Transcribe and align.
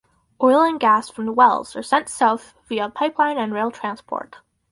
Oil 0.41 0.63
and 0.63 0.79
gas 0.79 1.11
from 1.11 1.27
the 1.27 1.31
wells 1.31 1.75
are 1.75 1.83
sent 1.83 2.09
South 2.09 2.55
via 2.67 2.89
pipeline 2.89 3.37
and 3.37 3.53
rail 3.53 3.69
transport. 3.69 4.37